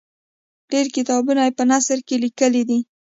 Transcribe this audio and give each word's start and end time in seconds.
ډېر 0.71 0.85
کتابونه 0.95 1.41
یې 1.47 1.51
په 1.57 1.63
نثر 1.71 1.99
کې 2.07 2.15
لیکلي 2.23 2.63
دي. 2.69 2.79